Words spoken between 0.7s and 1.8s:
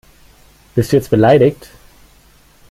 Bist du jetzt beleidigt?